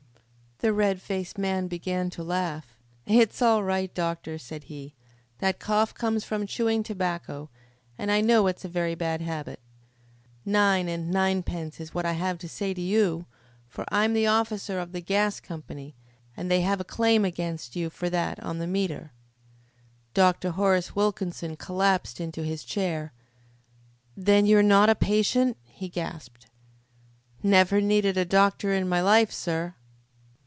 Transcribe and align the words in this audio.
The 0.63 0.73
red 0.73 1.01
faced 1.01 1.39
man 1.39 1.67
began 1.67 2.11
to 2.11 2.23
laugh. 2.23 2.77
"It's 3.07 3.41
all 3.41 3.63
right, 3.63 3.91
doctor," 3.91 4.37
said 4.37 4.65
he. 4.65 4.93
"That 5.39 5.57
cough 5.57 5.95
comes 5.95 6.23
from 6.23 6.45
chewing 6.45 6.83
tobacco, 6.83 7.49
and 7.97 8.11
I 8.11 8.21
know 8.21 8.45
it's 8.45 8.63
a 8.63 8.69
very 8.69 8.93
bad 8.93 9.21
habit. 9.21 9.59
Nine 10.45 10.87
and 10.87 11.09
ninepence 11.09 11.79
is 11.79 11.95
what 11.95 12.05
I 12.05 12.11
have 12.13 12.37
to 12.37 12.47
say 12.47 12.75
to 12.75 12.79
you, 12.81 13.25
for 13.67 13.85
I'm 13.89 14.13
the 14.13 14.27
officer 14.27 14.77
of 14.77 14.91
the 14.91 15.01
gas 15.01 15.39
company, 15.39 15.95
and 16.37 16.51
they 16.51 16.61
have 16.61 16.79
a 16.79 16.83
claim 16.83 17.25
against 17.25 17.75
you 17.75 17.89
for 17.89 18.07
that 18.11 18.39
on 18.43 18.59
the 18.59 18.67
metre." 18.67 19.13
Dr. 20.13 20.51
Horace 20.51 20.95
Wilkinson 20.95 21.55
collapsed 21.55 22.21
into 22.21 22.43
his 22.43 22.63
chair. 22.63 23.13
"Then 24.15 24.45
you're 24.45 24.61
not 24.61 24.91
a 24.91 24.93
patient?" 24.95 25.57
he 25.63 25.89
gasped. 25.89 26.45
"Never 27.41 27.81
needed 27.81 28.15
a 28.15 28.25
doctor 28.25 28.71
in 28.71 28.87
my 28.87 29.01
life, 29.01 29.31
sir." 29.31 29.73